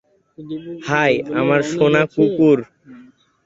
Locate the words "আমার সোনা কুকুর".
1.39-2.59